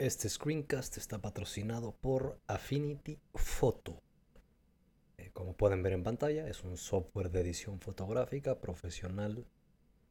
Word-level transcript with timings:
Este 0.00 0.30
screencast 0.30 0.96
está 0.96 1.18
patrocinado 1.18 1.92
por 1.92 2.40
Affinity 2.46 3.18
Photo. 3.34 4.00
Eh, 5.18 5.28
como 5.34 5.52
pueden 5.52 5.82
ver 5.82 5.92
en 5.92 6.02
pantalla, 6.02 6.48
es 6.48 6.64
un 6.64 6.78
software 6.78 7.30
de 7.30 7.42
edición 7.42 7.80
fotográfica 7.80 8.62
profesional 8.62 9.44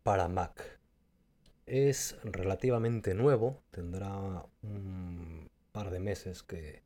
para 0.04 0.28
Mac. 0.28 0.80
Es 1.66 2.18
relativamente 2.24 3.16
nuevo, 3.16 3.64
tendrá 3.72 4.46
un 4.62 5.50
par 5.72 5.90
de 5.90 6.00
meses 6.00 6.44
que 6.44 6.84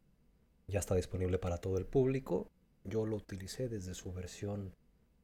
ya 0.67 0.79
está 0.79 0.95
disponible 0.95 1.38
para 1.39 1.57
todo 1.57 1.77
el 1.77 1.85
público. 1.85 2.49
Yo 2.85 3.05
lo 3.05 3.17
utilicé 3.17 3.67
desde 3.67 3.95
su 3.95 4.13
versión 4.13 4.73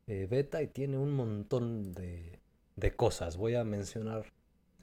eh, 0.07 0.27
beta 0.29 0.61
y 0.61 0.67
tiene 0.67 0.97
un 0.97 1.13
montón 1.13 1.93
de, 1.93 2.41
de 2.75 2.91
cosas. 2.93 3.37
Voy 3.37 3.55
a 3.55 3.63
mencionar 3.63 4.33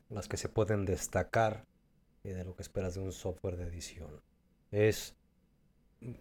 las 0.09 0.29
que 0.29 0.39
se 0.39 0.49
pueden 0.49 0.87
destacar 0.87 1.67
de 2.35 2.45
lo 2.45 2.55
que 2.55 2.63
esperas 2.63 2.95
de 2.95 3.01
un 3.01 3.13
software 3.13 3.57
de 3.57 3.65
edición. 3.65 4.21
Es 4.71 5.15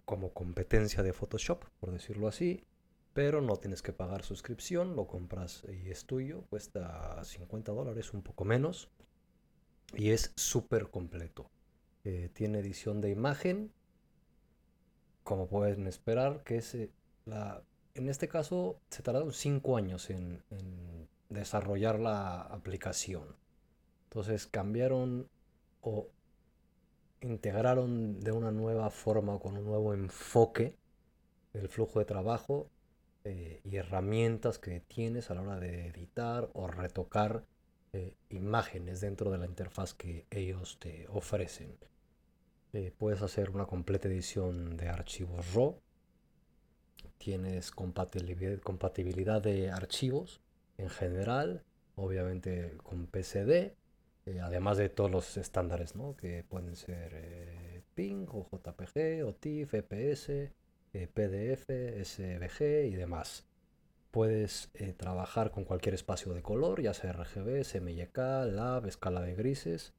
como 0.04 0.32
competencia 0.32 1.02
de 1.02 1.12
Photoshop, 1.12 1.64
por 1.80 1.90
decirlo 1.90 2.28
así, 2.28 2.64
pero 3.12 3.40
no 3.40 3.56
tienes 3.56 3.82
que 3.82 3.92
pagar 3.92 4.22
suscripción, 4.22 4.96
lo 4.96 5.06
compras 5.06 5.64
y 5.68 5.90
es 5.90 6.04
tuyo, 6.04 6.42
cuesta 6.50 7.22
50 7.24 7.72
dólares, 7.72 8.12
un 8.12 8.22
poco 8.22 8.44
menos, 8.44 8.90
y 9.94 10.10
es 10.10 10.32
súper 10.36 10.90
completo. 10.90 11.50
Eh, 12.04 12.30
tiene 12.32 12.58
edición 12.58 13.00
de 13.00 13.10
imagen, 13.10 13.72
como 15.24 15.48
pueden 15.48 15.86
esperar, 15.86 16.42
que 16.44 16.58
es 16.58 16.74
eh, 16.74 16.90
la... 17.24 17.62
En 17.94 18.08
este 18.10 18.28
caso 18.28 18.78
se 18.90 19.02
tardaron 19.02 19.32
5 19.32 19.76
años 19.76 20.10
en 20.10 20.42
desarrollar 21.30 21.98
la 21.98 22.42
aplicación. 22.42 23.36
Entonces 24.04 24.46
cambiaron 24.46 25.28
o 25.80 26.08
integraron 27.20 28.20
de 28.20 28.32
una 28.32 28.50
nueva 28.50 28.90
forma, 28.90 29.38
con 29.38 29.56
un 29.56 29.64
nuevo 29.64 29.94
enfoque, 29.94 30.76
el 31.52 31.68
flujo 31.68 31.98
de 31.98 32.04
trabajo 32.04 32.70
eh, 33.24 33.60
y 33.64 33.76
herramientas 33.76 34.58
que 34.58 34.80
tienes 34.80 35.30
a 35.30 35.34
la 35.34 35.42
hora 35.42 35.58
de 35.58 35.88
editar 35.88 36.50
o 36.52 36.68
retocar 36.68 37.44
eh, 37.92 38.14
imágenes 38.28 39.00
dentro 39.00 39.30
de 39.30 39.38
la 39.38 39.46
interfaz 39.46 39.94
que 39.94 40.26
ellos 40.30 40.78
te 40.78 41.06
ofrecen. 41.08 41.76
Eh, 42.72 42.92
puedes 42.96 43.22
hacer 43.22 43.50
una 43.50 43.66
completa 43.66 44.08
edición 44.08 44.76
de 44.76 44.88
archivos 44.88 45.54
RAW. 45.54 45.80
Tienes 47.18 47.70
compatibilidad, 47.70 49.40
de 49.40 49.70
archivos 49.70 50.42
en 50.76 50.90
general, 50.90 51.64
obviamente 51.94 52.76
con 52.82 53.06
PCD 53.06 53.74
eh, 54.26 54.40
además 54.40 54.76
de 54.76 54.88
todos 54.88 55.10
los 55.10 55.36
estándares, 55.36 55.94
¿no? 55.94 56.16
Que 56.16 56.42
pueden 56.42 56.74
ser 56.74 57.12
eh, 57.14 57.82
PING 57.94 58.28
o 58.30 58.48
JPG 58.50 59.24
o 59.24 59.34
TIFF, 59.34 59.74
EPS, 59.74 60.28
eh, 60.30 61.08
PDF, 61.14 61.66
SVG 62.04 62.86
y 62.86 62.96
demás. 62.96 63.46
Puedes 64.10 64.70
trabajar 64.96 65.50
con 65.50 65.64
cualquier 65.64 65.94
espacio 65.94 66.32
de 66.32 66.42
color, 66.42 66.80
ya 66.82 66.94
sea 66.94 67.12
RGB, 67.12 67.62
SMYK, 67.62 68.16
LAB, 68.50 68.86
escala 68.86 69.20
de 69.20 69.34
grises 69.34 69.92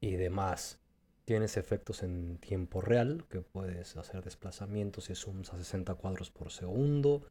y 0.00 0.12
demás. 0.12 0.78
Tienes 1.24 1.56
efectos 1.56 2.04
en 2.04 2.38
tiempo 2.38 2.80
real, 2.80 3.24
que 3.28 3.40
puedes 3.40 3.96
hacer 3.96 4.22
desplazamientos 4.22 5.10
y 5.10 5.16
zooms 5.16 5.52
a 5.52 5.56
60 5.56 5.96
cuadros 5.96 6.30
por 6.30 6.52
segundo, 6.52 7.26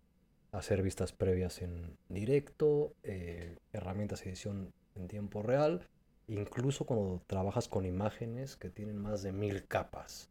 hacer 0.51 0.81
vistas 0.81 1.13
previas 1.13 1.61
en 1.61 1.95
directo, 2.09 2.95
herramientas 3.71 4.23
de 4.23 4.31
edición 4.31 4.73
en 4.95 5.07
tiempo 5.07 5.41
real 5.41 5.87
incluso 6.27 6.85
cuando 6.85 7.21
trabajas 7.27 7.67
con 7.67 7.85
imágenes 7.85 8.55
que 8.55 8.69
tienen 8.69 8.97
más 8.97 9.23
de 9.23 9.31
mil 9.31 9.65
capas. 9.67 10.29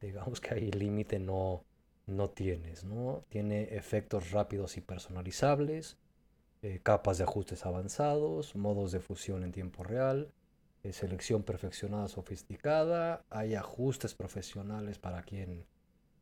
Digamos 0.00 0.40
que 0.40 0.54
ahí 0.54 0.70
límite 0.70 1.18
no, 1.18 1.64
no 2.06 2.30
tienes, 2.30 2.84
¿no? 2.84 3.24
Tiene 3.28 3.74
efectos 3.76 4.30
rápidos 4.30 4.76
y 4.76 4.80
personalizables, 4.80 5.98
eh, 6.62 6.80
capas 6.82 7.18
de 7.18 7.24
ajustes 7.24 7.66
avanzados, 7.66 8.54
modos 8.54 8.92
de 8.92 9.00
fusión 9.00 9.42
en 9.44 9.52
tiempo 9.52 9.82
real, 9.84 10.32
eh, 10.82 10.92
selección 10.92 11.42
perfeccionada 11.42 12.08
sofisticada, 12.08 13.24
hay 13.30 13.54
ajustes 13.54 14.14
profesionales 14.14 14.98
para 14.98 15.22
quien 15.22 15.66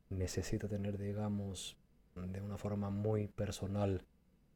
necesita 0.09 0.69
tener, 0.69 0.99
digamos, 0.99 1.77
de 2.15 2.41
una 2.41 2.57
forma 2.57 2.89
muy 2.89 3.29
personal 3.29 4.03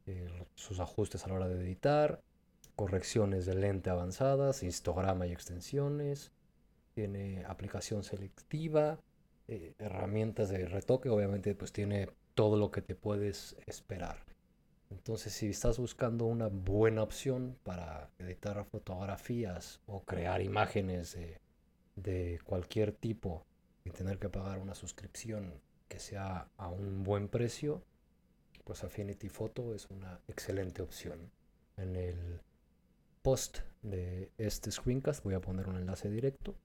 eh, 0.07 0.27
sus 0.55 0.79
ajustes 0.79 1.23
a 1.23 1.27
la 1.27 1.35
hora 1.35 1.47
de 1.47 1.61
editar 1.61 2.23
correcciones 2.81 3.45
de 3.45 3.53
lente 3.53 3.91
avanzadas, 3.91 4.63
histograma 4.63 5.27
y 5.27 5.31
extensiones, 5.31 6.31
tiene 6.95 7.45
aplicación 7.45 8.03
selectiva, 8.03 8.97
eh, 9.47 9.75
herramientas 9.77 10.49
de 10.49 10.65
retoque, 10.65 11.07
obviamente 11.09 11.53
pues 11.53 11.71
tiene 11.71 12.09
todo 12.33 12.57
lo 12.57 12.71
que 12.71 12.81
te 12.81 12.95
puedes 12.95 13.55
esperar. 13.67 14.25
Entonces 14.89 15.31
si 15.31 15.49
estás 15.49 15.77
buscando 15.77 16.25
una 16.25 16.47
buena 16.47 17.03
opción 17.03 17.55
para 17.61 18.09
editar 18.17 18.65
fotografías 18.65 19.79
o 19.85 20.03
crear 20.03 20.41
imágenes 20.41 21.13
de, 21.13 21.39
de 21.95 22.39
cualquier 22.45 22.93
tipo 22.93 23.45
y 23.85 23.91
tener 23.91 24.17
que 24.17 24.29
pagar 24.29 24.57
una 24.57 24.73
suscripción 24.73 25.53
que 25.87 25.99
sea 25.99 26.47
a 26.57 26.69
un 26.69 27.03
buen 27.03 27.27
precio, 27.27 27.83
pues 28.63 28.83
Affinity 28.83 29.29
Photo 29.29 29.75
es 29.75 29.87
una 29.91 30.19
excelente 30.27 30.81
opción. 30.81 31.29
En 31.77 31.95
el 31.95 32.41
post 33.21 33.59
de 33.83 34.31
este 34.37 34.71
screencast 34.71 35.23
voy 35.23 35.35
a 35.35 35.41
poner 35.41 35.67
un 35.67 35.77
enlace 35.77 36.09
directo 36.09 36.55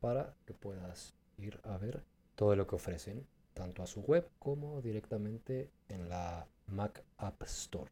para 0.00 0.36
que 0.46 0.52
puedas 0.52 1.14
ir 1.38 1.60
a 1.64 1.78
ver 1.78 2.04
todo 2.34 2.54
lo 2.56 2.66
que 2.66 2.74
ofrecen, 2.74 3.26
tanto 3.54 3.82
a 3.82 3.86
su 3.86 4.00
web 4.00 4.28
como 4.38 4.80
directamente 4.82 5.70
en 5.88 6.08
la 6.08 6.46
Mac 6.66 7.02
App 7.16 7.42
Store. 7.44 7.90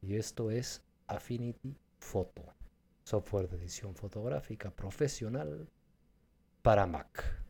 Y 0.00 0.16
esto 0.16 0.50
es 0.50 0.84
Affinity 1.06 1.76
Photo, 1.98 2.42
software 3.04 3.48
de 3.48 3.56
edición 3.56 3.94
fotográfica 3.94 4.70
profesional 4.70 5.68
para 6.62 6.86
Mac. 6.86 7.44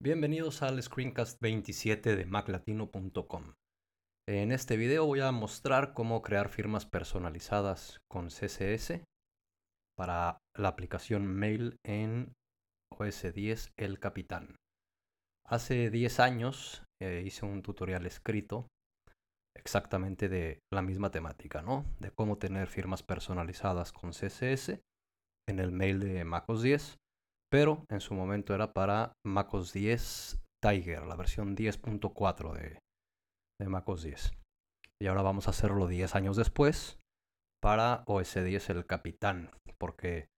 Bienvenidos 0.00 0.62
al 0.62 0.82
screencast 0.82 1.40
27 1.40 2.16
de 2.16 2.24
maclatino.com. 2.24 3.54
En 4.32 4.52
este 4.52 4.76
video 4.76 5.06
voy 5.06 5.18
a 5.18 5.32
mostrar 5.32 5.92
cómo 5.92 6.22
crear 6.22 6.50
firmas 6.50 6.86
personalizadas 6.86 7.98
con 8.08 8.28
CSS 8.28 9.02
para 9.98 10.38
la 10.56 10.68
aplicación 10.68 11.26
Mail 11.26 11.80
en 11.84 12.32
OS 12.96 13.34
10 13.34 13.72
El 13.76 13.98
Capitán. 13.98 14.54
Hace 15.44 15.90
10 15.90 16.20
años 16.20 16.84
eh, 17.02 17.24
hice 17.26 17.44
un 17.44 17.62
tutorial 17.62 18.06
escrito 18.06 18.68
exactamente 19.56 20.28
de 20.28 20.60
la 20.72 20.82
misma 20.82 21.10
temática, 21.10 21.60
¿no? 21.60 21.84
De 21.98 22.12
cómo 22.12 22.38
tener 22.38 22.68
firmas 22.68 23.02
personalizadas 23.02 23.90
con 23.90 24.10
CSS 24.10 24.78
en 25.48 25.58
el 25.58 25.72
mail 25.72 25.98
de 25.98 26.24
MacOS 26.24 26.62
10, 26.62 26.98
pero 27.50 27.84
en 27.90 27.98
su 27.98 28.14
momento 28.14 28.54
era 28.54 28.72
para 28.72 29.12
MacOS 29.26 29.72
10 29.72 30.38
Tiger, 30.62 31.04
la 31.06 31.16
versión 31.16 31.56
10.4 31.56 32.52
de, 32.52 32.78
de 33.60 33.68
MacOS 33.68 34.02
10. 34.02 34.32
Y 35.00 35.06
ahora 35.06 35.22
vamos 35.22 35.46
a 35.46 35.50
hacerlo 35.50 35.86
10 35.86 36.14
años 36.14 36.36
después 36.36 36.98
para 37.62 38.02
OS 38.06 38.34
10 38.34 38.70
el 38.70 38.86
Capitán, 38.86 39.50
porque 39.78 40.28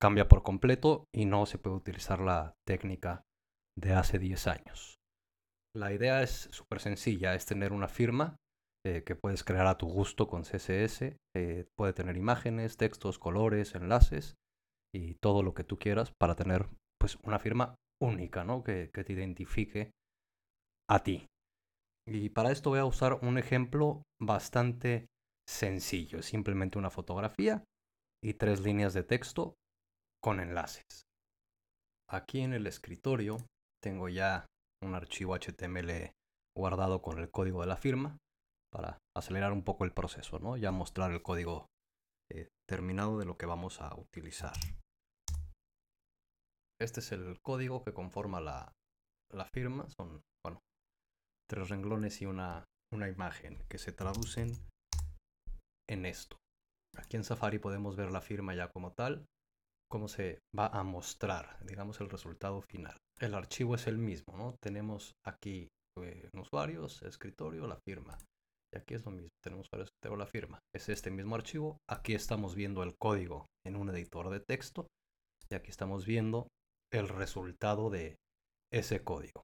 cambia 0.00 0.28
por 0.28 0.42
completo 0.42 1.04
y 1.14 1.26
no 1.26 1.46
se 1.46 1.58
puede 1.58 1.76
utilizar 1.76 2.20
la 2.20 2.54
técnica 2.66 3.22
de 3.78 3.92
hace 3.92 4.18
10 4.18 4.46
años. 4.46 4.96
La 5.76 5.92
idea 5.92 6.22
es 6.22 6.48
súper 6.52 6.80
sencilla, 6.80 7.34
es 7.34 7.46
tener 7.46 7.72
una 7.72 7.86
firma 7.86 8.36
eh, 8.84 9.04
que 9.04 9.14
puedes 9.14 9.44
crear 9.44 9.66
a 9.66 9.76
tu 9.76 9.86
gusto 9.86 10.26
con 10.26 10.42
CSS, 10.42 11.16
eh, 11.36 11.66
puede 11.76 11.92
tener 11.92 12.16
imágenes, 12.16 12.76
textos, 12.76 13.18
colores, 13.18 13.74
enlaces 13.74 14.36
y 14.92 15.14
todo 15.14 15.42
lo 15.42 15.54
que 15.54 15.64
tú 15.64 15.78
quieras 15.78 16.12
para 16.18 16.34
tener 16.34 16.66
pues 16.98 17.16
una 17.22 17.38
firma 17.38 17.74
única, 18.02 18.42
¿no? 18.42 18.64
Que, 18.64 18.90
que 18.92 19.04
te 19.04 19.12
identifique 19.12 19.90
a 20.88 21.02
ti. 21.02 21.29
Y 22.12 22.30
para 22.30 22.50
esto 22.50 22.70
voy 22.70 22.80
a 22.80 22.84
usar 22.84 23.20
un 23.22 23.38
ejemplo 23.38 24.02
bastante 24.20 25.06
sencillo. 25.48 26.22
Simplemente 26.22 26.76
una 26.76 26.90
fotografía 26.90 27.62
y 28.20 28.34
tres 28.34 28.62
líneas 28.62 28.94
de 28.94 29.04
texto 29.04 29.54
con 30.20 30.40
enlaces. 30.40 31.02
Aquí 32.08 32.40
en 32.40 32.52
el 32.52 32.66
escritorio 32.66 33.36
tengo 33.80 34.08
ya 34.08 34.46
un 34.82 34.96
archivo 34.96 35.36
HTML 35.36 36.10
guardado 36.56 37.00
con 37.00 37.20
el 37.20 37.30
código 37.30 37.60
de 37.60 37.68
la 37.68 37.76
firma 37.76 38.18
para 38.72 38.98
acelerar 39.16 39.52
un 39.52 39.62
poco 39.62 39.84
el 39.84 39.92
proceso, 39.92 40.40
¿no? 40.40 40.56
Ya 40.56 40.72
mostrar 40.72 41.12
el 41.12 41.22
código 41.22 41.68
eh, 42.28 42.48
terminado 42.68 43.20
de 43.20 43.24
lo 43.24 43.36
que 43.36 43.46
vamos 43.46 43.80
a 43.80 43.94
utilizar. 43.94 44.54
Este 46.80 46.98
es 46.98 47.12
el 47.12 47.40
código 47.40 47.84
que 47.84 47.92
conforma 47.92 48.40
la, 48.40 48.72
la 49.32 49.44
firma. 49.44 49.88
Son, 49.90 50.22
tres 51.50 51.68
renglones 51.68 52.22
y 52.22 52.26
una, 52.26 52.64
una 52.92 53.08
imagen 53.08 53.58
que 53.68 53.78
se 53.78 53.90
traducen 53.90 54.52
en 55.88 56.06
esto. 56.06 56.36
Aquí 56.96 57.16
en 57.16 57.24
Safari 57.24 57.58
podemos 57.58 57.96
ver 57.96 58.12
la 58.12 58.20
firma 58.20 58.54
ya 58.54 58.68
como 58.68 58.92
tal, 58.92 59.26
cómo 59.90 60.06
se 60.06 60.38
va 60.56 60.68
a 60.68 60.84
mostrar, 60.84 61.58
digamos, 61.66 62.00
el 62.00 62.08
resultado 62.08 62.62
final. 62.62 62.96
El 63.18 63.34
archivo 63.34 63.74
es 63.74 63.88
el 63.88 63.98
mismo, 63.98 64.36
¿no? 64.36 64.54
Tenemos 64.62 65.14
aquí 65.26 65.68
eh, 65.98 66.28
usuarios, 66.34 67.02
escritorio, 67.02 67.66
la 67.66 67.80
firma. 67.84 68.16
Y 68.72 68.78
aquí 68.78 68.94
es 68.94 69.04
lo 69.04 69.10
mismo, 69.10 69.30
tenemos 69.42 69.66
usuarios, 69.66 69.90
tengo 70.00 70.16
la 70.16 70.26
firma. 70.26 70.60
Es 70.72 70.88
este 70.88 71.10
mismo 71.10 71.34
archivo. 71.34 71.78
Aquí 71.88 72.14
estamos 72.14 72.54
viendo 72.54 72.84
el 72.84 72.94
código 72.96 73.46
en 73.66 73.74
un 73.74 73.90
editor 73.90 74.30
de 74.30 74.38
texto. 74.38 74.86
Y 75.50 75.56
aquí 75.56 75.70
estamos 75.70 76.06
viendo 76.06 76.46
el 76.92 77.08
resultado 77.08 77.90
de 77.90 78.14
ese 78.72 79.02
código. 79.02 79.42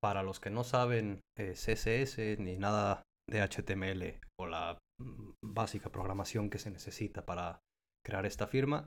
Para 0.00 0.22
los 0.22 0.38
que 0.40 0.50
no 0.50 0.64
saben 0.64 1.20
eh, 1.36 1.52
CSS 1.52 2.38
ni 2.38 2.56
nada 2.56 3.02
de 3.28 3.42
HTML 3.42 4.20
o 4.40 4.46
la 4.46 4.78
mm, 5.00 5.32
básica 5.44 5.90
programación 5.90 6.50
que 6.50 6.58
se 6.58 6.70
necesita 6.70 7.26
para 7.26 7.60
crear 8.04 8.24
esta 8.26 8.46
firma, 8.46 8.86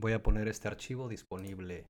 voy 0.00 0.12
a 0.12 0.22
poner 0.22 0.48
este 0.48 0.68
archivo 0.68 1.08
disponible 1.08 1.86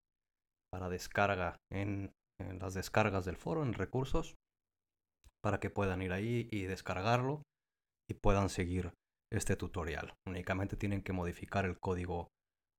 para 0.73 0.89
descarga 0.89 1.57
en, 1.73 2.13
las 2.61 2.75
descargas 2.75 3.25
del 3.25 3.37
foro, 3.37 3.63
en 3.63 3.73
recursos, 3.73 4.35
para 5.43 5.61
que 5.61 5.71
puedan 5.71 6.03
ir 6.03 6.13
ahí 6.13 6.49
y 6.51 6.63
descargarlo 6.63 7.43
y 8.09 8.15
puedan 8.15 8.49
seguir 8.49 8.93
este 9.33 9.57
tutorial. 9.57 10.15
Únicamente 10.27 10.77
tienen 10.77 11.03
que 11.03 11.13
modificar 11.13 11.65
el 11.65 11.79
código 11.79 12.29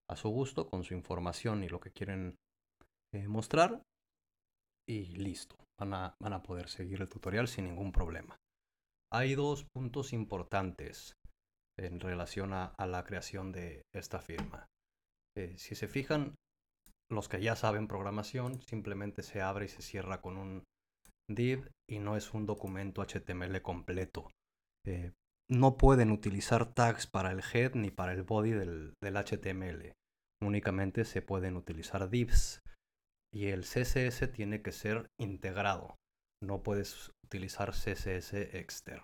a 0.09 0.15
su 0.15 0.29
gusto 0.29 0.69
con 0.69 0.83
su 0.83 0.93
información 0.93 1.63
y 1.63 1.69
lo 1.69 1.79
que 1.79 1.91
quieren 1.91 2.35
eh, 3.13 3.27
mostrar 3.27 3.81
y 4.89 5.05
listo. 5.17 5.55
Van 5.79 5.93
a, 5.93 6.15
van 6.19 6.33
a 6.33 6.41
poder 6.41 6.67
seguir 6.67 7.01
el 7.01 7.09
tutorial 7.09 7.47
sin 7.47 7.65
ningún 7.65 7.91
problema. 7.91 8.37
Hay 9.11 9.35
dos 9.35 9.65
puntos 9.73 10.13
importantes 10.13 11.13
en 11.77 11.99
relación 11.99 12.53
a, 12.53 12.73
la 12.85 13.03
creación 13.03 13.51
de 13.51 13.83
esta 13.93 14.19
firma. 14.19 14.67
Eh, 15.37 15.55
si 15.57 15.75
se 15.75 15.87
fijan, 15.87 16.35
los 17.09 17.29
que 17.29 17.41
ya 17.41 17.55
saben 17.55 17.87
programación, 17.87 18.61
simplemente 18.61 19.23
se 19.23 19.41
abre 19.41 19.65
y 19.65 19.69
se 19.69 19.81
cierra 19.81 20.21
con 20.21 20.37
un 20.37 20.63
div 21.29 21.69
y 21.89 21.99
no 21.99 22.17
es 22.17 22.33
un 22.33 22.45
documento 22.45 23.01
HTML 23.01 23.61
completo. 23.61 24.29
Eh, 24.85 25.11
no 25.49 25.77
pueden 25.77 26.11
utilizar 26.11 26.73
tags 26.73 27.07
para 27.07 27.31
el 27.31 27.41
head 27.53 27.75
ni 27.75 27.91
para 27.91 28.13
el 28.13 28.23
body 28.23 28.51
del, 28.51 28.93
del 29.01 29.15
HTML. 29.15 29.93
Únicamente 30.41 31.05
se 31.05 31.21
pueden 31.21 31.55
utilizar 31.55 32.09
divs 32.09 32.61
y 33.33 33.47
el 33.47 33.63
CSS 33.63 34.31
tiene 34.31 34.61
que 34.61 34.71
ser 34.71 35.07
integrado. 35.19 35.95
No 36.41 36.63
puedes 36.63 37.11
utilizar 37.25 37.71
CSS 37.71 38.33
externo. 38.55 39.03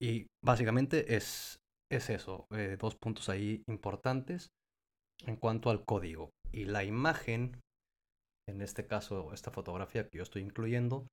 Y 0.00 0.26
básicamente 0.44 1.14
es, 1.14 1.58
es 1.90 2.10
eso, 2.10 2.46
eh, 2.50 2.76
dos 2.78 2.96
puntos 2.96 3.28
ahí 3.28 3.62
importantes 3.68 4.48
en 5.24 5.36
cuanto 5.36 5.70
al 5.70 5.84
código. 5.84 6.30
Y 6.52 6.64
la 6.64 6.84
imagen, 6.84 7.60
en 8.48 8.62
este 8.62 8.86
caso 8.86 9.32
esta 9.32 9.50
fotografía 9.50 10.08
que 10.08 10.18
yo 10.18 10.22
estoy 10.24 10.42
incluyendo, 10.42 11.06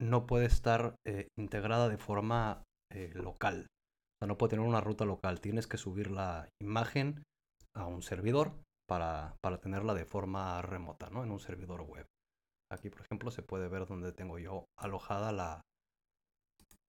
no 0.00 0.26
puede 0.26 0.46
estar 0.46 0.96
eh, 1.06 1.28
integrada 1.38 1.88
de 1.88 1.98
forma 1.98 2.62
eh, 2.92 3.10
local. 3.14 3.66
O 3.66 4.18
sea, 4.20 4.28
no 4.28 4.36
puede 4.36 4.50
tener 4.50 4.66
una 4.66 4.80
ruta 4.80 5.04
local. 5.04 5.40
Tienes 5.40 5.66
que 5.66 5.78
subir 5.78 6.10
la 6.10 6.48
imagen 6.60 7.22
a 7.74 7.86
un 7.86 8.02
servidor 8.02 8.52
para, 8.88 9.36
tenerla 9.60 9.94
de 9.94 10.04
forma 10.04 10.60
remota, 10.62 11.10
¿no? 11.10 11.22
En 11.22 11.30
un 11.30 11.40
servidor 11.40 11.82
web. 11.82 12.06
Aquí, 12.72 12.90
por 12.90 13.02
ejemplo, 13.02 13.30
se 13.30 13.42
puede 13.42 13.68
ver 13.68 13.86
donde 13.86 14.12
tengo 14.12 14.38
yo 14.38 14.64
alojada 14.78 15.32
la, 15.32 15.62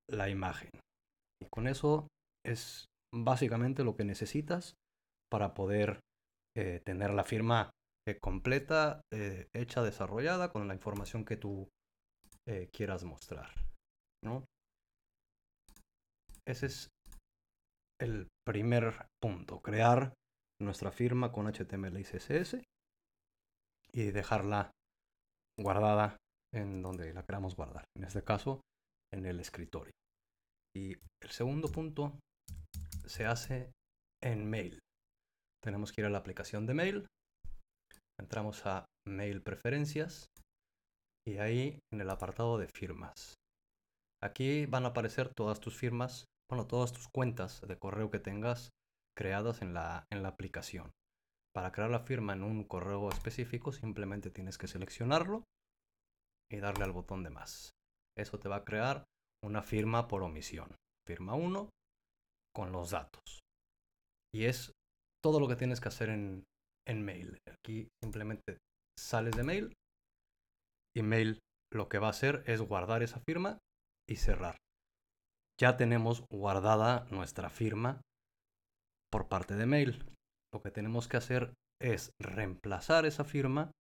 la 0.10 0.30
imagen. 0.30 0.72
Y 1.42 1.48
con 1.48 1.68
eso 1.68 2.08
es 2.46 2.86
básicamente 3.14 3.84
lo 3.84 3.96
que 3.96 4.06
necesitas 4.06 4.76
para 5.32 5.54
poder 5.54 6.00
eh, 6.58 6.82
tener 6.86 7.12
la 7.12 7.24
firma 7.24 7.70
eh, 8.08 8.18
completa, 8.20 9.02
eh, 9.14 9.48
hecha, 9.54 9.84
desarrollada, 9.84 10.52
con 10.52 10.68
la 10.68 10.74
información 10.74 11.26
que 11.26 11.38
tú 11.38 11.70
quieras 12.74 13.04
mostrar. 13.04 13.52
¿no? 14.24 14.44
Ese 16.48 16.66
es 16.66 16.90
el 18.02 18.28
primer 18.44 19.06
punto, 19.22 19.62
crear 19.62 20.16
nuestra 20.62 20.92
firma 20.92 21.32
con 21.32 21.52
HTML 21.52 21.98
y 22.00 22.04
CSS 22.04 22.58
y 23.92 24.12
dejarla 24.12 24.72
guardada 25.58 26.18
en 26.54 26.82
donde 26.82 27.14
la 27.14 27.24
queramos 27.24 27.56
guardar. 27.56 27.86
En 27.96 28.04
este 28.04 28.24
caso, 28.24 28.62
en 29.14 29.26
el 29.26 29.40
escritorio. 29.40 29.94
Y 30.76 30.94
el 31.22 31.30
segundo 31.32 31.70
punto 31.72 32.20
se 33.06 33.26
hace 33.26 33.72
en 34.22 34.50
mail. 34.50 34.80
Tenemos 35.64 35.92
que 35.92 36.02
ir 36.02 36.08
a 36.08 36.10
la 36.10 36.20
aplicación 36.20 36.66
de 36.66 36.74
mail. 36.74 37.08
Entramos 38.20 38.66
a 38.66 38.86
mail 39.08 39.42
preferencias 39.42 40.28
y 41.28 41.38
ahí 41.38 41.80
en 41.92 42.02
el 42.02 42.10
apartado 42.10 42.58
de 42.58 42.68
firmas. 42.68 43.36
Aquí 44.22 44.66
van 44.66 44.86
a 44.86 44.90
aparecer 44.90 45.34
todas 45.34 45.60
tus 45.60 45.78
firmas, 45.78 46.26
bueno, 46.50 46.68
todas 46.68 46.92
tus 46.92 47.08
cuentas 47.08 47.62
de 47.62 47.78
correo 47.78 48.10
que 48.12 48.20
tengas 48.20 48.70
creadas 49.20 49.62
en 49.62 49.74
la, 49.74 50.08
en 50.14 50.24
la 50.24 50.30
aplicación. 50.30 50.94
Para 51.54 51.74
crear 51.74 51.90
la 51.90 52.00
firma 52.00 52.32
en 52.32 52.42
un 52.42 52.64
correo 52.64 53.10
específico 53.10 53.74
simplemente 53.74 54.30
tienes 54.30 54.58
que 54.58 54.70
seleccionarlo 54.70 55.44
y 56.50 56.60
darle 56.60 56.86
al 56.86 56.94
botón 56.94 57.24
de 57.24 57.30
más. 57.30 57.72
Eso 58.18 58.40
te 58.40 58.48
va 58.48 58.58
a 58.58 58.64
crear 58.64 59.04
una 59.44 59.62
firma 59.62 60.08
por 60.08 60.24
omisión. 60.24 60.74
Firma 61.06 61.36
1 61.36 61.70
con 62.56 62.72
los 62.72 62.92
datos. 62.92 63.42
Y 64.34 64.46
es 64.46 64.72
todo 65.22 65.42
lo 65.42 65.50
que 65.50 65.58
tienes 65.58 65.82
que 65.82 65.90
hacer 65.90 66.08
en, 66.08 66.46
en 66.88 67.04
mail. 67.04 67.40
Aquí 67.52 67.90
simplemente 68.02 68.60
sales 68.98 69.36
de 69.36 69.44
mail 69.44 69.74
y 70.96 71.04
mail 71.04 71.40
lo 71.74 71.90
que 71.90 72.00
va 72.00 72.08
a 72.08 72.12
hacer 72.12 72.42
es 72.48 72.62
guardar 72.62 73.04
esa 73.04 73.20
firma 73.28 73.58
y 74.08 74.16
cerrar. 74.16 74.56
Ya 75.60 75.76
tenemos 75.76 76.24
guardada 76.32 77.06
nuestra 77.12 77.50
firma 77.50 78.00
por 79.12 79.28
parte 79.28 79.56
de 79.56 79.66
mail. 79.66 80.06
Lo 80.54 80.62
que 80.62 80.72
tenemos 80.72 81.08
que 81.08 81.18
hacer 81.18 81.54
es 81.82 82.12
reemplazar 82.20 83.06
esa 83.06 83.24
firma 83.24 83.72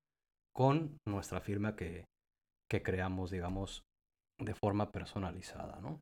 con 0.55 0.97
nuestra 1.07 1.41
firma 1.41 1.75
que, 1.75 2.05
creamos, 2.69 3.31
digamos, 3.31 3.81
de 4.39 4.53
forma 4.53 4.91
personalizada, 4.91 5.79
¿no? 5.81 5.99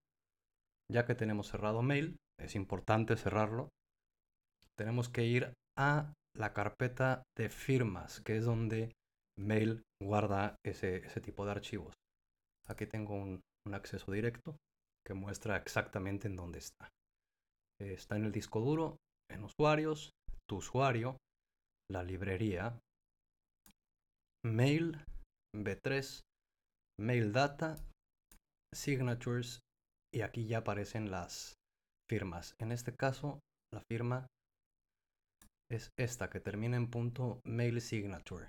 Ya 0.91 1.05
que 1.05 1.15
tenemos 1.15 1.49
cerrado 1.49 1.81
mail, 1.81 2.17
es 2.39 2.55
importante 2.55 3.17
cerrarlo, 3.17 3.69
tenemos 4.77 5.09
que 5.09 5.25
ir 5.25 5.53
a 5.77 6.13
la 6.35 6.53
carpeta 6.53 7.23
de 7.37 7.49
firmas, 7.49 8.21
que 8.21 8.37
es 8.37 8.45
donde 8.45 8.93
mail 9.37 9.83
guarda 10.01 10.55
ese, 10.65 11.01
tipo 11.21 11.45
de 11.45 11.51
archivos. 11.51 11.93
Aquí 12.67 12.85
tengo 12.85 13.15
un, 13.15 13.41
un, 13.65 13.73
acceso 13.73 14.11
directo 14.11 14.57
que 15.05 15.13
muestra 15.13 15.57
exactamente 15.57 16.27
en 16.27 16.35
dónde 16.35 16.59
está. 16.59 16.89
Está 17.79 18.17
en 18.17 18.25
el 18.25 18.31
disco 18.31 18.59
duro 18.59 18.97
en 19.29 19.43
usuarios, 19.43 20.11
tu 20.49 20.57
usuario, 20.57 21.17
la 21.91 22.03
librería, 22.03 22.79
mail, 24.45 25.03
B3, 25.55 26.21
mail 26.99 27.33
data, 27.33 27.75
signatures 28.73 29.59
y 30.13 30.21
aquí 30.21 30.47
ya 30.47 30.59
aparecen 30.59 31.11
las 31.11 31.55
firmas. 32.09 32.55
En 32.59 32.71
este 32.71 32.95
caso, 32.95 33.39
la 33.73 33.81
firma 33.91 34.27
es 35.69 35.91
esta 35.97 36.29
que 36.29 36.39
termina 36.39 36.77
en 36.77 36.89
punto 36.89 37.41
mail 37.45 37.81
signature. 37.81 38.47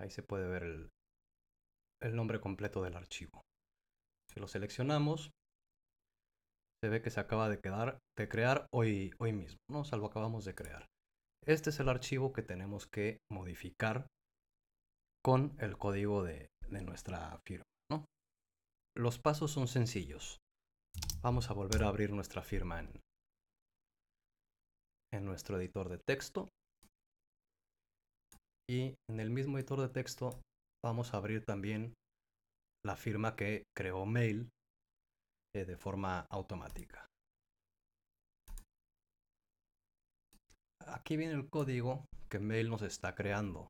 Ahí 0.00 0.10
se 0.10 0.22
puede 0.22 0.48
ver 0.48 0.62
el, 0.62 0.88
el 2.02 2.16
nombre 2.16 2.40
completo 2.40 2.82
del 2.82 2.96
archivo. 2.96 3.42
Si 4.32 4.40
lo 4.40 4.48
seleccionamos, 4.48 5.30
se 6.82 6.88
ve 6.88 7.02
que 7.02 7.10
se 7.10 7.20
acaba 7.20 7.48
de, 7.48 7.60
quedar, 7.60 7.98
de 8.16 8.28
crear 8.28 8.66
hoy, 8.72 9.12
hoy 9.18 9.32
mismo, 9.32 9.58
¿no? 9.70 9.82
Acabamos 9.82 10.44
de 10.44 10.54
crear. 10.54 10.86
Este 11.46 11.70
es 11.70 11.80
el 11.80 11.88
archivo 11.88 12.32
que 12.32 12.42
tenemos 12.42 12.86
que 12.86 13.18
modificar 13.30 14.06
con 15.22 15.56
el 15.58 15.76
código 15.76 16.22
de, 16.22 16.48
nuestra 16.70 17.38
firma. 17.44 17.64
Los 18.96 19.18
pasos 19.18 19.50
son 19.50 19.66
sencillos. 19.68 20.38
Vamos 21.22 21.50
a 21.50 21.54
volver 21.54 21.82
a 21.84 21.88
abrir 21.88 22.12
nuestra 22.12 22.42
firma 22.42 22.80
en 25.12 25.24
nuestro 25.24 25.58
editor 25.58 25.88
de 25.88 25.98
texto. 25.98 26.48
Y 28.68 28.94
en 29.08 29.20
el 29.20 29.30
mismo 29.30 29.58
editor 29.58 29.80
de 29.80 29.88
texto 29.88 30.40
vamos 30.84 31.12
a 31.12 31.16
abrir 31.16 31.44
también 31.44 31.94
la 32.84 32.96
firma 32.96 33.34
que 33.36 33.64
creó 33.76 34.06
Mail 34.06 34.48
eh, 35.54 35.64
de 35.64 35.76
forma 35.76 36.26
automática. 36.30 37.06
Aquí 40.86 41.16
viene 41.16 41.34
el 41.34 41.48
código 41.48 42.06
que 42.28 42.38
Mail 42.38 42.70
nos 42.70 42.82
está 42.82 43.14
creando. 43.14 43.68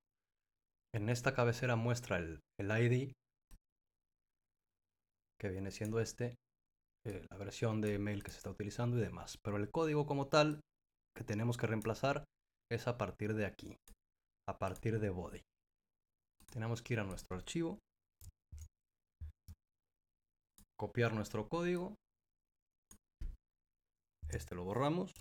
En 0.94 1.08
esta 1.08 1.34
cabecera 1.34 1.76
muestra 1.76 2.18
el, 2.18 2.40
el 2.58 2.70
ID, 2.70 3.12
que 5.40 5.48
viene 5.48 5.70
siendo 5.70 6.00
este, 6.00 6.36
eh, 7.06 7.26
la 7.30 7.38
versión 7.38 7.80
de 7.80 7.98
mail 7.98 8.22
que 8.22 8.30
se 8.30 8.36
está 8.36 8.50
utilizando 8.50 8.98
y 8.98 9.00
demás. 9.00 9.38
Pero 9.42 9.56
el 9.56 9.70
código 9.70 10.06
como 10.06 10.28
tal 10.28 10.60
que 11.16 11.24
tenemos 11.24 11.56
que 11.56 11.66
reemplazar 11.66 12.24
es 12.70 12.86
a 12.86 12.98
partir 12.98 13.34
de 13.34 13.46
aquí, 13.46 13.76
a 14.48 14.58
partir 14.58 15.00
de 15.00 15.10
body. 15.10 15.40
Tenemos 16.52 16.82
que 16.82 16.94
ir 16.94 17.00
a 17.00 17.04
nuestro 17.04 17.36
archivo, 17.36 17.78
copiar 20.80 21.12
nuestro 21.12 21.46
código, 21.46 21.94
este 24.30 24.54
lo 24.54 24.64
borramos 24.64 25.12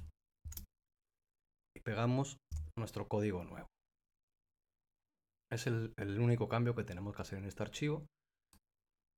y 1.75 1.81
pegamos 1.81 2.37
nuestro 2.77 3.09
código 3.09 3.43
nuevo. 3.43 3.67
Es 5.51 5.67
el, 5.67 5.91
único 5.97 6.47
cambio 6.47 6.75
que 6.75 6.85
tenemos 6.85 7.13
que 7.13 7.23
hacer 7.23 7.39
en 7.39 7.45
este 7.45 7.61
archivo. 7.61 8.05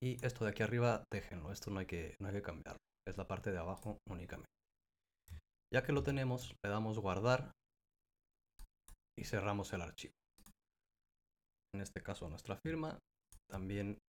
Y 0.01 0.13
esto 0.25 0.43
de 0.43 0.49
aquí 0.49 0.63
arriba, 0.63 1.03
déjenlo. 1.13 1.51
Esto 1.51 1.69
no 1.69 1.79
hay, 1.79 1.85
que, 1.85 2.15
no 2.19 2.29
hay 2.29 2.33
que 2.33 2.41
cambiarlo. 2.41 2.81
Es 3.07 3.17
la 3.17 3.27
parte 3.27 3.51
de 3.51 3.59
abajo 3.59 3.99
únicamente. 4.09 4.49
Ya 5.71 5.83
que 5.83 5.91
lo 5.91 6.01
tenemos, 6.01 6.55
le 6.65 6.71
damos 6.71 6.97
guardar 6.97 7.51
y 9.15 9.25
cerramos 9.25 9.73
el 9.73 9.81
archivo. 9.81 10.15
En 11.75 11.81
este 11.81 12.01
caso 12.01 12.27
nuestra 12.29 12.57
firma 12.65 12.97
también 13.47 13.99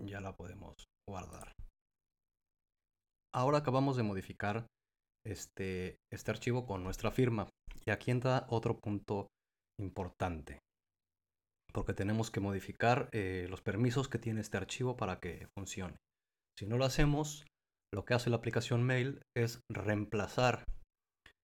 ya 0.00 0.20
la 0.20 0.34
podemos 0.34 0.91
guardar. 1.12 1.52
Ahora 3.34 3.58
acabamos 3.58 3.98
de 3.98 4.02
modificar 4.02 4.66
este, 5.26 5.98
este 6.10 6.30
archivo 6.30 6.64
con 6.64 6.82
nuestra 6.82 7.10
firma. 7.10 7.50
Y 7.84 7.90
aquí 7.90 8.10
entra 8.10 8.46
otro 8.48 8.78
punto 8.78 9.28
importante. 9.78 10.58
Porque 11.74 11.92
tenemos 11.92 12.30
que 12.30 12.40
modificar 12.40 13.10
eh, 13.12 13.46
los 13.50 13.60
permisos 13.60 14.08
que 14.08 14.18
tiene 14.18 14.40
este 14.40 14.56
archivo 14.56 14.96
para 14.96 15.20
que 15.20 15.48
funcione. 15.54 15.96
Si 16.58 16.66
no 16.66 16.78
lo 16.78 16.86
hacemos, 16.86 17.44
lo 17.92 18.04
que 18.04 18.14
hace 18.14 18.30
la 18.30 18.36
aplicación 18.36 18.82
Mail 18.82 19.20
es 19.36 19.60
reemplazar 19.70 20.64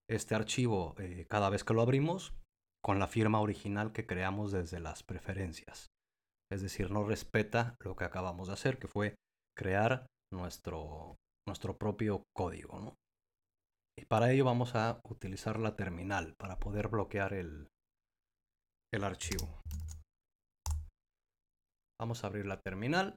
este 0.09 0.33
archivo 0.33 0.95
eh, 0.97 1.25
cada 1.29 1.49
vez 1.51 1.63
que 1.63 1.75
lo 1.75 1.81
abrimos 1.81 2.33
con 2.83 2.97
la 2.97 3.07
firma 3.07 3.39
original 3.39 3.91
que 3.91 4.07
creamos 4.07 4.51
desde 4.51 4.79
las 4.79 5.03
preferencias. 5.03 5.87
Es 6.51 6.61
decir, 6.63 6.89
no 6.89 7.03
respeta 7.03 7.75
lo 7.83 7.95
que 7.95 8.05
acabamos 8.05 8.47
de 8.47 8.53
hacer, 8.53 8.79
que 8.79 8.87
fue 8.87 9.15
crear 9.57 10.05
nuestro, 10.31 11.15
nuestro 11.47 11.77
propio 11.77 12.23
código. 12.35 12.95
Y 13.97 14.05
para 14.05 14.31
ello 14.31 14.45
vamos 14.45 14.75
a 14.75 15.01
utilizar 15.03 15.59
la 15.59 15.75
terminal 15.75 16.33
para 16.39 16.57
poder 16.57 16.87
bloquear 16.87 17.33
el, 17.33 17.67
el 18.93 19.03
archivo. 19.03 19.61
Vamos 21.99 22.23
a 22.23 22.27
abrir 22.27 22.45
la 22.45 22.61
terminal. 22.61 23.15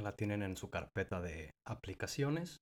La 0.00 0.16
tienen 0.16 0.42
en 0.42 0.56
su 0.56 0.70
carpeta 0.70 1.20
de 1.20 1.50
aplicaciones. 1.66 2.56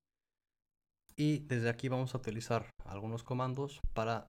Y 1.16 1.46
desde 1.46 1.70
aquí 1.70 1.88
vamos 1.88 2.14
a 2.14 2.18
utilizar 2.18 2.70
algunos 2.84 3.22
comandos 3.22 3.80
para 3.94 4.26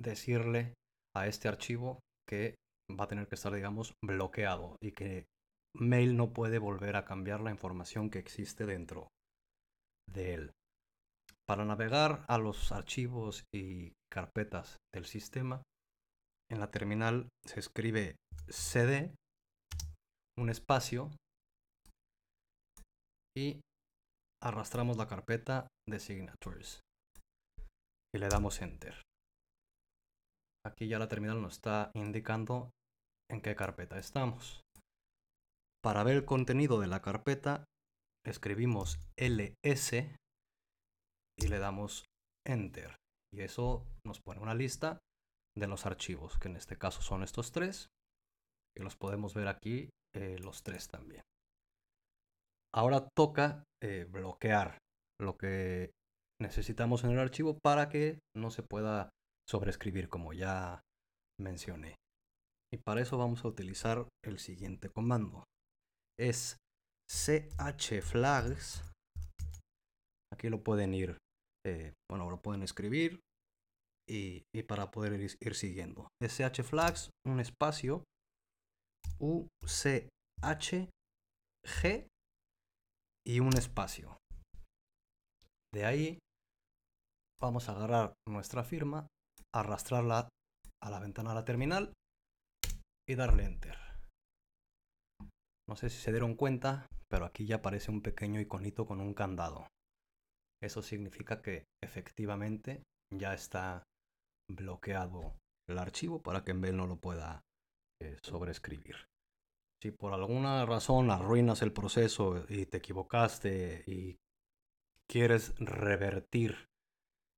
decirle 0.00 0.74
a 1.14 1.26
este 1.26 1.48
archivo 1.48 2.00
que 2.28 2.54
va 2.90 3.04
a 3.04 3.08
tener 3.08 3.28
que 3.28 3.34
estar, 3.34 3.52
digamos, 3.52 3.92
bloqueado 4.04 4.76
y 4.80 4.92
que 4.92 5.26
Mail 5.74 6.16
no 6.16 6.32
puede 6.32 6.58
volver 6.58 6.96
a 6.96 7.04
cambiar 7.04 7.40
la 7.40 7.50
información 7.50 8.10
que 8.10 8.18
existe 8.18 8.66
dentro 8.66 9.08
de 10.08 10.34
él. 10.34 10.50
Para 11.46 11.64
navegar 11.64 12.24
a 12.28 12.38
los 12.38 12.72
archivos 12.72 13.44
y 13.54 13.92
carpetas 14.10 14.76
del 14.94 15.06
sistema, 15.06 15.62
en 16.50 16.60
la 16.60 16.70
terminal 16.70 17.28
se 17.46 17.60
escribe 17.60 18.16
cd, 18.48 19.14
un 20.38 20.50
espacio, 20.50 21.10
y 23.36 23.60
arrastramos 24.42 24.96
la 24.96 25.06
carpeta 25.06 25.68
de 25.88 26.00
signatures 26.00 26.80
y 28.14 28.18
le 28.18 28.28
damos 28.28 28.60
enter. 28.62 29.02
Aquí 30.66 30.88
ya 30.88 30.98
la 30.98 31.08
terminal 31.08 31.40
nos 31.40 31.54
está 31.54 31.90
indicando 31.94 32.70
en 33.30 33.40
qué 33.40 33.54
carpeta 33.54 33.98
estamos. 33.98 34.60
Para 35.82 36.02
ver 36.02 36.16
el 36.16 36.24
contenido 36.24 36.80
de 36.80 36.88
la 36.88 37.02
carpeta, 37.02 37.64
escribimos 38.26 38.98
ls 39.16 39.92
y 41.38 41.48
le 41.48 41.58
damos 41.58 42.04
Enter. 42.46 42.96
Y 43.32 43.42
eso 43.42 43.86
nos 44.06 44.20
pone 44.20 44.40
una 44.40 44.54
lista 44.54 44.98
de 45.56 45.66
los 45.66 45.86
archivos, 45.86 46.38
que 46.38 46.48
en 46.48 46.56
este 46.56 46.76
caso 46.76 47.02
son 47.02 47.22
estos 47.22 47.52
tres. 47.52 47.88
Y 48.76 48.82
los 48.82 48.96
podemos 48.96 49.34
ver 49.34 49.48
aquí 49.48 49.90
eh, 50.14 50.38
los 50.38 50.62
tres 50.62 50.88
también. 50.88 51.22
Ahora 52.74 53.08
toca 53.14 53.64
eh, 53.82 54.04
bloquear 54.04 54.78
lo 55.20 55.36
que 55.36 55.90
necesitamos 56.40 57.04
en 57.04 57.10
el 57.10 57.18
archivo 57.18 57.58
para 57.62 57.88
que 57.88 58.18
no 58.36 58.50
se 58.50 58.62
pueda 58.62 59.10
sobreescribir 59.48 60.08
como 60.08 60.32
ya 60.32 60.82
mencioné. 61.40 61.96
Y 62.72 62.78
para 62.78 63.00
eso 63.00 63.16
vamos 63.16 63.44
a 63.44 63.48
utilizar 63.48 64.06
el 64.24 64.38
siguiente 64.38 64.90
comando. 64.90 65.44
Es 66.18 66.56
chflags. 67.06 68.82
Aquí 70.32 70.48
lo 70.48 70.62
pueden 70.62 70.94
ir 70.94 71.16
eh, 71.66 71.92
bueno, 72.10 72.30
lo 72.30 72.40
pueden 72.40 72.62
escribir 72.62 73.20
y, 74.08 74.42
para 74.62 74.90
poder 74.90 75.20
ir, 75.20 75.54
siguiendo. 75.54 76.08
shflags, 76.20 77.10
un 77.26 77.40
espacio, 77.40 78.04
uchg 79.20 80.08
y 83.26 83.40
un 83.40 83.56
espacio. 83.58 84.16
De 85.74 85.84
ahí 85.84 86.18
vamos 87.40 87.68
a 87.68 87.72
agarrar 87.72 88.14
nuestra 88.26 88.64
firma, 88.64 89.06
arrastrarla 89.54 90.28
a 90.82 90.90
la 90.90 91.00
ventana 91.00 91.30
de 91.30 91.34
la 91.34 91.44
terminal 91.44 91.92
y 93.06 93.14
darle 93.14 93.44
enter. 93.44 93.87
No 95.68 95.76
sé 95.76 95.90
si 95.90 95.98
se 95.98 96.10
dieron 96.10 96.34
cuenta, 96.34 96.86
pero 97.10 97.26
aquí 97.26 97.46
ya 97.46 97.56
aparece 97.56 97.90
un 97.90 98.00
pequeño 98.00 98.40
iconito 98.40 98.86
con 98.86 99.00
un 99.00 99.12
candado. 99.12 99.66
Eso 100.62 100.82
significa 100.82 101.42
que 101.42 101.64
efectivamente 101.82 102.82
ya 103.14 103.34
está 103.34 103.82
bloqueado 104.50 105.36
el 105.68 105.78
archivo 105.78 106.22
para 106.22 106.42
que 106.42 106.52
en 106.52 106.62
vez 106.62 106.72
no 106.72 106.86
lo 106.86 106.96
pueda 106.96 107.42
eh, 108.00 108.16
sobreescribir. 108.22 108.96
Si 109.82 109.90
por 109.92 110.12
alguna 110.12 110.64
razón 110.66 111.10
arruinas 111.10 111.62
el 111.62 111.72
proceso 111.72 112.44
y 112.48 112.66
te 112.66 112.78
equivocaste 112.78 113.84
y 113.86 114.16
quieres 115.08 115.54
revertir 115.58 116.66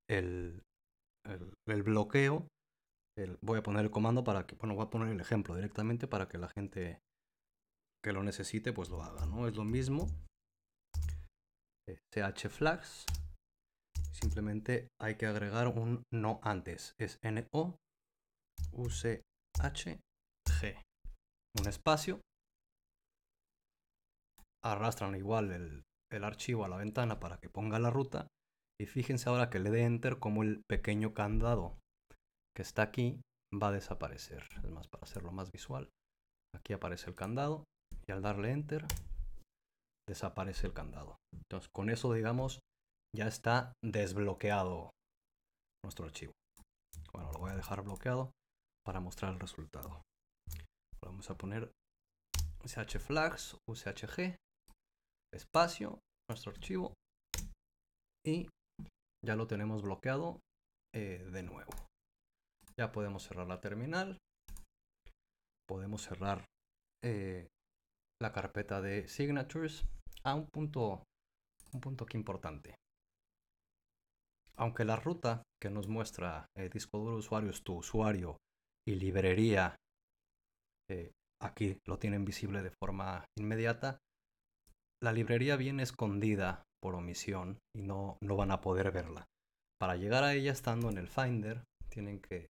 el, 0.09 0.63
bloqueo, 1.67 2.47
voy 3.43 3.59
a 3.59 3.63
poner 3.63 3.85
el 3.85 3.91
comando 3.91 4.25
para 4.25 4.47
que, 4.47 4.55
bueno, 4.57 4.75
voy 4.75 4.87
a 4.87 4.91
poner 4.91 5.09
el 5.09 5.21
ejemplo 5.21 5.55
directamente 5.55 6.07
para 6.07 6.29
que 6.29 6.39
la 6.39 6.49
gente 6.49 7.01
que 8.03 8.13
lo 8.13 8.23
necesite 8.23 8.73
pues 8.73 8.89
lo 8.89 9.03
haga, 9.03 9.27
¿no? 9.27 9.47
Es 9.47 9.57
lo 9.57 9.65
mismo, 9.65 10.07
chflags. 12.35 13.05
Simplemente 14.13 14.89
hay 15.01 15.17
que 15.17 15.27
agregar 15.27 15.69
un 15.69 16.03
no 16.13 16.41
antes. 16.43 16.95
Es 16.99 17.19
no 17.23 17.77
uchg. 18.73 19.23
Un 21.59 21.69
espacio. 21.69 22.21
Arrastran 24.63 25.15
igual 25.15 25.53
el, 25.53 25.83
el 26.13 26.25
archivo 26.25 26.65
a 26.65 26.69
la 26.69 26.77
ventana 26.77 27.19
para 27.19 27.39
que 27.39 27.49
ponga 27.49 27.79
la 27.79 27.91
ruta. 27.91 28.29
Y 28.79 28.87
fíjense 28.87 29.29
ahora 29.29 29.51
que 29.51 29.59
le 29.59 29.71
dé 29.71 29.85
enter 29.85 30.19
como 30.19 30.43
el 30.43 30.63
pequeño 30.69 31.15
candado 31.15 31.79
que 32.55 32.63
está 32.63 32.83
aquí 32.83 33.21
va 33.53 33.69
a 33.69 33.73
desaparecer. 33.73 34.47
Es 34.63 34.71
más, 34.71 34.89
para 34.89 35.05
hacerlo 35.05 35.33
más 35.33 35.51
visual. 35.51 35.89
Aquí 36.55 36.73
aparece 36.73 37.09
el 37.09 37.17
candado 37.17 37.65
al 38.11 38.23
darle 38.23 38.51
enter 38.51 38.87
desaparece 40.09 40.67
el 40.67 40.73
candado. 40.73 41.17
Entonces, 41.33 41.69
con 41.73 41.91
eso, 41.91 42.13
digamos, 42.13 42.61
ya 43.15 43.27
está 43.27 43.73
desbloqueado 43.83 44.91
nuestro 45.85 46.07
archivo. 46.07 46.33
Bueno, 47.13 47.33
lo 47.33 47.39
voy 47.39 47.51
a 47.51 47.57
dejar 47.57 47.83
bloqueado 47.83 48.33
para 48.85 49.01
mostrar 49.01 49.33
el 49.33 49.41
resultado. 49.41 50.03
Vamos 51.03 51.31
a 51.31 51.37
poner 51.37 51.73
chflags, 52.65 53.57
uchg, 53.69 54.37
espacio, 55.33 55.99
nuestro 56.29 56.53
archivo 56.53 56.95
y 58.27 58.49
ya 59.25 59.37
lo 59.37 59.47
tenemos 59.47 59.83
bloqueado 59.83 60.41
eh, 60.95 61.29
de 61.33 61.43
nuevo. 61.43 61.73
Ya 62.79 62.93
podemos 62.93 63.25
cerrar 63.25 63.47
la 63.47 63.61
terminal. 63.61 64.19
Podemos 65.67 66.03
cerrar 66.03 66.45
eh, 67.05 67.49
la 68.21 68.33
carpeta 68.33 68.81
de 68.81 69.09
signatures 69.09 69.85
a 70.25 70.35
un 70.35 70.47
punto, 70.47 71.05
un 71.73 71.81
punto 71.81 72.07
importante. 72.13 72.75
Aunque 74.57 74.85
la 74.85 74.97
ruta 74.97 75.43
que 75.61 75.71
nos 75.71 75.89
muestra 75.89 76.47
el 76.55 76.69
disco 76.69 76.99
duro 76.99 77.17
usuario 77.17 77.51
es 77.51 77.63
tu 77.63 77.77
usuario 77.77 78.37
y 78.87 78.97
librería, 78.97 79.77
eh, 80.91 81.13
aquí 81.41 81.79
lo 81.87 81.99
tienen 81.99 82.27
visible 82.27 82.63
de 82.63 82.71
forma 82.71 83.25
inmediata, 83.39 83.99
la 85.03 85.13
librería 85.13 85.57
viene 85.57 85.83
escondida 85.83 86.63
por 86.83 86.95
omisión 86.95 87.59
y 87.75 87.83
no, 87.83 88.19
no 88.21 88.37
van 88.37 88.51
a 88.51 88.61
poder 88.61 88.91
verla. 88.91 89.25
Para 89.79 89.97
llegar 89.97 90.25
a 90.25 90.35
ella 90.35 90.53
estando 90.53 90.91
en 90.91 90.99
el 90.99 91.09
Finder, 91.09 91.65
tienen 91.89 92.21
que 92.21 92.49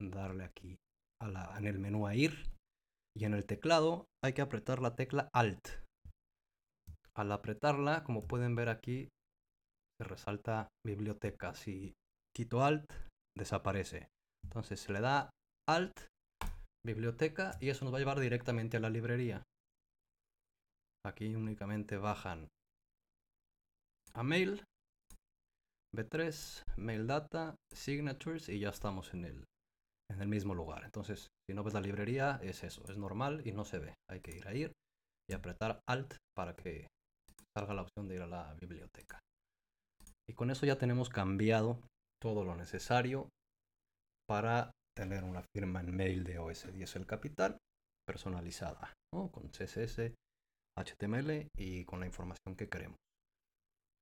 darle 0.00 0.42
aquí 0.42 0.76
a 1.22 1.28
la, 1.28 1.54
en 1.56 1.66
el 1.66 1.78
menú 1.78 2.08
a 2.08 2.16
ir 2.16 2.53
y 3.16 3.24
en 3.24 3.34
el 3.34 3.46
teclado 3.46 4.06
hay 4.22 4.32
que 4.32 4.42
apretar 4.42 4.80
la 4.80 4.96
tecla 4.96 5.28
Alt. 5.32 5.68
Al 7.16 7.30
apretarla, 7.30 8.02
como 8.02 8.26
pueden 8.26 8.56
ver 8.56 8.68
aquí, 8.68 9.08
se 10.00 10.08
resalta 10.08 10.68
biblioteca. 10.84 11.54
Si 11.54 11.94
quito 12.34 12.62
Alt, 12.62 12.92
desaparece. 13.36 14.08
Entonces 14.44 14.80
se 14.80 14.92
le 14.92 15.00
da 15.00 15.30
Alt, 15.68 15.94
biblioteca, 16.84 17.56
y 17.60 17.68
eso 17.68 17.84
nos 17.84 17.94
va 17.94 17.98
a 17.98 18.00
llevar 18.00 18.20
directamente 18.20 18.76
a 18.76 18.80
la 18.80 18.90
librería. 18.90 19.42
Aquí 21.06 21.34
únicamente 21.36 21.98
bajan 21.98 22.48
a 24.14 24.22
Mail, 24.22 24.64
B3, 25.94 26.62
Mail 26.76 27.06
Data, 27.06 27.56
Signatures 27.72 28.48
y 28.48 28.58
ya 28.60 28.70
estamos 28.70 29.12
en 29.14 29.24
el, 29.24 29.44
en 30.14 30.22
el 30.22 30.28
mismo 30.28 30.54
lugar. 30.54 30.84
Entonces, 30.84 31.28
si 31.48 31.54
no 31.54 31.62
ves 31.62 31.74
la 31.74 31.80
librería, 31.80 32.38
es 32.42 32.64
eso, 32.64 32.82
es 32.88 32.96
normal 32.96 33.42
y 33.44 33.52
no 33.52 33.64
se 33.64 33.78
ve. 33.78 33.94
Hay 34.08 34.20
que 34.20 34.36
ir 34.36 34.46
a 34.46 34.54
ir 34.54 34.72
y 35.28 35.34
apretar 35.34 35.80
Alt 35.88 36.14
para 36.34 36.54
que 36.54 36.86
salga 37.56 37.74
la 37.74 37.82
opción 37.82 38.08
de 38.08 38.16
ir 38.16 38.22
a 38.22 38.26
la 38.26 38.54
biblioteca. 38.54 39.20
Y 40.28 40.34
con 40.34 40.50
eso 40.50 40.66
ya 40.66 40.78
tenemos 40.78 41.08
cambiado 41.08 41.80
todo 42.20 42.44
lo 42.44 42.56
necesario 42.56 43.28
para 44.26 44.70
tener 44.96 45.24
una 45.24 45.42
firma 45.54 45.80
en 45.80 45.94
mail 45.94 46.24
de 46.24 46.38
OS10 46.40 46.96
el 46.96 47.06
capital 47.06 47.58
personalizada, 48.06 48.92
con 49.12 49.48
CSS, 49.48 50.12
HTML 50.78 51.48
y 51.56 51.84
con 51.84 52.00
la 52.00 52.06
información 52.06 52.56
que 52.56 52.68
queremos. 52.68 52.96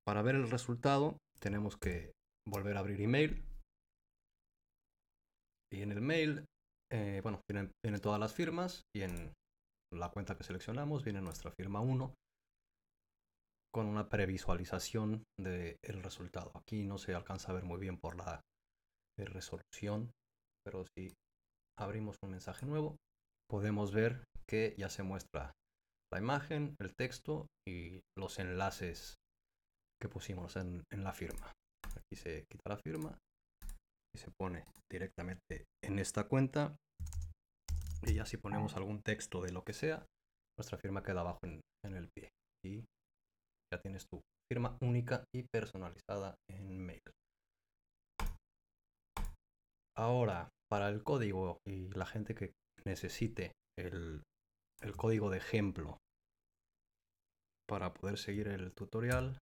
Para 0.05 0.23
ver 0.23 0.35
el 0.35 0.51
resultado 0.51 1.19
tenemos 1.41 1.77
que 1.77 2.13
volver 2.49 2.77
a 2.77 2.81
abrir 2.81 3.01
email. 3.01 3.45
Y 5.73 5.81
en 5.83 5.91
el 5.91 6.03
mail, 6.03 6.45
eh, 6.93 7.21
bueno, 7.23 7.41
vienen, 7.51 7.73
todas 8.01 8.21
las 8.21 8.35
firmas 8.35 8.83
y 8.95 9.03
en 9.03 9.33
la 9.93 10.11
cuenta 10.11 10.37
que 10.37 10.45
seleccionamos 10.45 11.03
viene 11.03 11.23
nuestra 11.23 11.51
firma 11.51 11.81
1 11.81 12.15
con 13.75 13.87
una 13.87 14.09
previsualización 14.11 15.25
del 15.41 16.03
resultado. 16.03 16.53
Aquí 16.55 16.85
no 16.85 16.99
se 16.99 17.15
alcanza 17.15 17.51
a 17.51 17.55
ver 17.55 17.65
muy 17.65 17.81
bien 17.81 17.99
por 17.99 18.17
la 18.17 18.43
resolución, 19.19 20.11
pero 20.63 20.85
si 20.95 21.15
abrimos 21.79 22.17
un 22.23 22.33
mensaje 22.33 22.67
nuevo, 22.67 22.97
podemos 23.49 23.93
ver 23.93 24.25
que 24.47 24.75
ya 24.77 24.91
se 24.91 25.03
muestra 25.03 25.53
la 26.13 26.19
imagen, 26.19 26.77
el 26.81 26.95
texto 26.95 27.47
y 27.67 28.03
los 28.19 28.39
enlaces 28.39 29.15
que 29.99 30.09
pusimos 30.11 30.57
en, 30.57 30.83
en 30.93 31.03
la 31.03 31.15
firma. 31.15 31.51
Aquí 31.97 32.17
se 32.17 32.45
quita 32.51 32.69
la 32.69 32.77
firma 32.77 33.17
y 34.15 34.19
se 34.19 34.31
pone 34.31 34.65
directamente 34.91 35.65
en 35.83 35.99
esta 35.99 36.25
cuenta. 36.25 36.77
Y 38.03 38.15
ya 38.15 38.27
si 38.27 38.37
ponemos 38.37 38.77
algún 38.77 39.01
texto 39.03 39.41
de 39.43 39.53
lo 39.53 39.63
que 39.65 39.73
sea, 39.73 40.07
nuestra 40.59 40.79
firma 40.79 41.03
queda 41.03 41.21
abajo 41.21 41.41
en, 41.45 41.61
el 41.85 42.09
pie. 42.15 42.29
Y 42.65 42.85
ya 43.73 43.81
tienes 43.81 44.07
tu 44.07 44.21
firma 44.51 44.77
única 44.81 45.25
y 45.35 45.45
personalizada 45.45 46.37
en 46.51 46.79
mail. 46.79 47.01
Ahora, 49.97 50.49
para 50.71 50.89
el 50.89 51.03
código 51.03 51.59
y 51.67 51.89
la 51.91 52.07
gente 52.07 52.35
que 52.35 52.53
necesite 52.85 53.53
el, 53.79 54.23
el 54.81 54.97
código 54.97 55.31
de 55.31 55.39
ejemplo 55.39 55.99
para 57.69 57.93
poder 57.93 58.19
seguir 58.19 58.49
el 58.49 58.73
tutorial, 58.73 59.39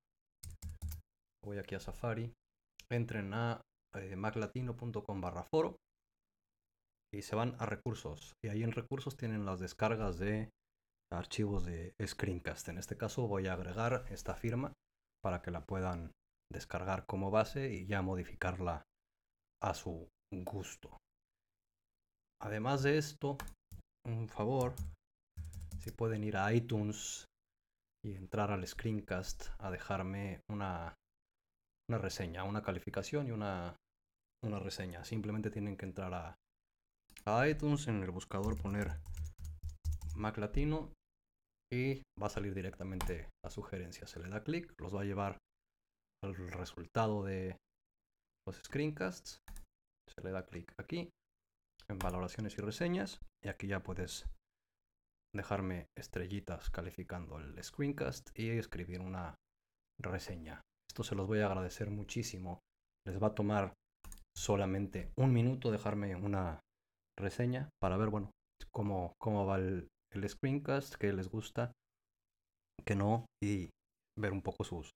voy 1.44 1.58
aquí 1.58 1.74
a 1.74 1.80
Safari, 1.80 2.32
entren 2.90 3.32
a 3.34 3.60
eh, 3.94 4.16
maclatino.com 4.16 5.20
barra 5.20 5.44
foro 5.44 5.76
y 7.12 7.22
se 7.22 7.36
van 7.36 7.56
a 7.58 7.66
recursos. 7.66 8.32
Y 8.44 8.48
ahí 8.48 8.62
en 8.62 8.72
recursos 8.72 9.16
tienen 9.16 9.44
las 9.44 9.60
descargas 9.60 10.18
de 10.18 10.50
archivos 11.12 11.64
de 11.64 11.94
screencast. 12.04 12.68
En 12.68 12.78
este 12.78 12.96
caso 12.96 13.26
voy 13.26 13.48
a 13.48 13.54
agregar 13.54 14.04
esta 14.10 14.34
firma 14.34 14.72
para 15.22 15.42
que 15.42 15.50
la 15.50 15.64
puedan 15.64 16.12
descargar 16.52 17.06
como 17.06 17.30
base 17.30 17.72
y 17.72 17.86
ya 17.86 18.02
modificarla 18.02 18.82
a 19.62 19.74
su 19.74 20.08
gusto. 20.32 20.96
Además 22.42 22.82
de 22.82 22.96
esto, 22.96 23.36
un 24.06 24.28
favor, 24.28 24.74
si 25.78 25.90
pueden 25.90 26.24
ir 26.24 26.36
a 26.36 26.52
iTunes 26.52 27.26
y 28.04 28.14
entrar 28.14 28.50
al 28.50 28.66
screencast 28.66 29.48
a 29.58 29.70
dejarme 29.70 30.40
una, 30.48 30.94
una 31.88 31.98
reseña, 31.98 32.44
una 32.44 32.62
calificación 32.62 33.26
y 33.26 33.30
una, 33.32 33.76
una 34.42 34.58
reseña. 34.58 35.04
Simplemente 35.04 35.50
tienen 35.50 35.76
que 35.76 35.86
entrar 35.86 36.14
a, 36.14 36.36
iTunes 37.46 37.86
en 37.88 38.02
el 38.02 38.10
buscador 38.10 38.60
poner 38.60 38.98
Mac 40.16 40.38
Latino 40.38 40.90
y 41.70 42.02
va 42.20 42.26
a 42.26 42.30
salir 42.30 42.54
directamente 42.54 43.28
la 43.44 43.50
sugerencia. 43.50 44.06
Se 44.06 44.20
le 44.20 44.28
da 44.28 44.42
clic, 44.42 44.74
los 44.80 44.94
va 44.94 45.02
a 45.02 45.04
llevar 45.04 45.38
al 46.24 46.34
resultado 46.34 47.22
de 47.22 47.56
los 48.46 48.56
screencasts. 48.56 49.38
Se 50.08 50.22
le 50.22 50.30
da 50.32 50.46
clic 50.46 50.72
aquí 50.78 51.10
en 51.88 51.98
valoraciones 51.98 52.56
y 52.56 52.62
reseñas 52.62 53.20
y 53.44 53.48
aquí 53.48 53.66
ya 53.68 53.82
puedes 53.82 54.26
dejarme 55.34 55.86
estrellitas 55.96 56.70
calificando 56.70 57.38
el 57.38 57.62
screencast 57.62 58.30
y 58.36 58.48
escribir 58.50 59.00
una 59.00 59.34
reseña. 60.00 60.62
Esto 60.88 61.04
se 61.04 61.14
los 61.14 61.26
voy 61.26 61.40
a 61.40 61.46
agradecer 61.46 61.90
muchísimo. 61.90 62.60
Les 63.06 63.22
va 63.22 63.28
a 63.28 63.34
tomar 63.34 63.74
solamente 64.36 65.10
un 65.16 65.32
minuto 65.32 65.70
dejarme 65.70 66.16
una 66.16 66.60
reseña 67.18 67.68
para 67.80 67.96
ver, 67.96 68.08
bueno, 68.08 68.30
cómo, 68.72 69.14
cómo 69.18 69.46
va 69.46 69.56
el, 69.56 69.88
el 70.12 70.28
screencast, 70.28 70.94
que 70.94 71.12
les 71.12 71.28
gusta, 71.28 71.72
que 72.84 72.94
no, 72.94 73.26
y 73.42 73.70
ver 74.18 74.32
un 74.32 74.42
poco 74.42 74.64
sus 74.64 74.90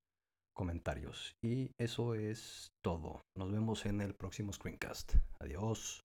comentarios. 0.54 1.32
Y 1.42 1.70
eso 1.78 2.14
es 2.14 2.68
todo. 2.82 3.22
Nos 3.36 3.52
vemos 3.52 3.86
en 3.86 4.00
el 4.00 4.14
próximo 4.14 4.52
screencast. 4.52 5.16
Adiós. 5.40 6.03